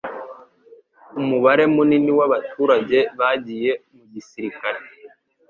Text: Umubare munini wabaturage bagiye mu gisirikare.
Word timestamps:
Umubare 1.19 1.63
munini 1.75 2.11
wabaturage 2.19 2.99
bagiye 3.19 3.71
mu 3.95 4.03
gisirikare. 4.13 4.79